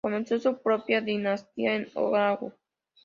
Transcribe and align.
Comenzó 0.03 0.39
su 0.39 0.57
propia 0.63 0.99
dinastía 0.99 1.75
en 1.75 1.85
Oʻahu. 1.93 2.51